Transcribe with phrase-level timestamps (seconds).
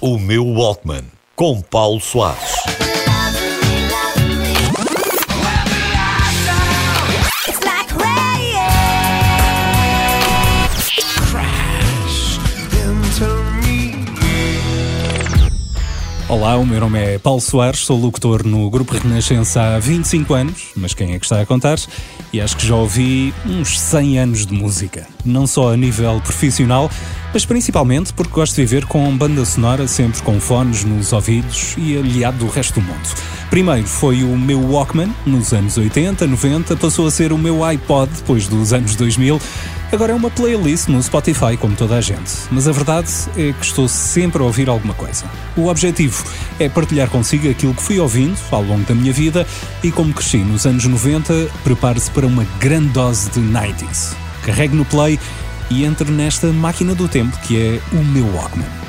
[0.00, 1.02] O meu Walkman,
[1.34, 2.52] com Paulo Soares.
[16.28, 20.68] Olá, o meu nome é Paulo Soares, sou locutor no Grupo Renascença há 25 anos,
[20.76, 21.76] mas quem é que está a contar?
[22.32, 25.08] E acho que já ouvi uns 100 anos de música.
[25.28, 26.90] Não só a nível profissional,
[27.32, 31.96] mas principalmente porque gosto de viver com banda sonora, sempre com fones nos ouvidos e
[31.96, 33.08] aliado do resto do mundo.
[33.50, 38.10] Primeiro foi o meu Walkman, nos anos 80, 90, passou a ser o meu iPod
[38.14, 39.40] depois dos anos 2000.
[39.90, 42.30] Agora é uma playlist no Spotify, como toda a gente.
[42.50, 45.24] Mas a verdade é que estou sempre a ouvir alguma coisa.
[45.56, 46.24] O objetivo
[46.58, 49.46] é partilhar consigo aquilo que fui ouvindo ao longo da minha vida
[49.82, 54.27] e como cresci nos anos 90, prepare-se para uma grande dose de 90s.
[54.48, 55.20] Carregue no play
[55.70, 58.87] e entre nesta máquina do tempo que é o meu Walkman.